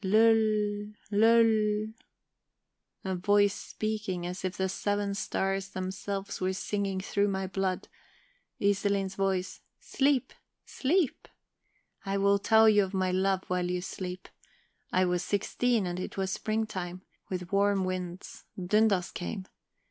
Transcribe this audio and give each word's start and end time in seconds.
Lul! 0.03 0.93
lul! 1.11 1.89
A 3.05 3.13
voice 3.15 3.53
speaking, 3.53 4.25
as 4.25 4.43
if 4.43 4.57
the 4.57 4.67
Seven 4.67 5.13
Stars 5.13 5.69
themselves 5.69 6.41
were 6.41 6.53
singing 6.53 6.99
through 7.01 7.27
my 7.27 7.45
blood; 7.45 7.87
Iselin's 8.59 9.13
voice: 9.13 9.61
"Sleep, 9.79 10.33
sleep! 10.65 11.27
I 12.03 12.17
will 12.17 12.39
tell 12.39 12.67
you 12.67 12.83
of 12.83 12.95
my 12.95 13.11
love 13.11 13.43
while 13.47 13.69
you 13.69 13.81
sleep. 13.83 14.27
I 14.91 15.05
was 15.05 15.23
sixteen, 15.23 15.85
and 15.85 15.99
it 15.99 16.17
was 16.17 16.31
springtime, 16.31 17.03
with 17.29 17.51
warm 17.51 17.83
winds; 17.85 18.45
Dundas 18.57 19.11
came. 19.11 19.45